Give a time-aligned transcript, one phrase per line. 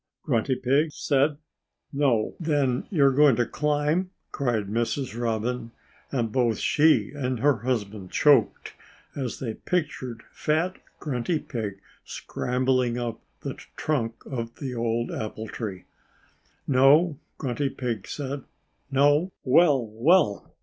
[0.23, 1.37] Grunty Pig said.
[1.93, 5.15] "No!" "Then you're going to climb," cried Mrs.
[5.15, 5.73] Robin.
[6.11, 8.73] And both she and her husband choked,
[9.15, 15.83] as they pictured fat Grunty Pig scrambling up the trunk of the old apple tree.
[16.65, 18.43] "No!" Grunty Pig said.
[18.89, 20.51] "No!" "Well, well!"